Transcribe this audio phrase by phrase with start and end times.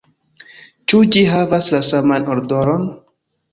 [0.93, 2.91] Ĉu ĝi havas la saman odoron?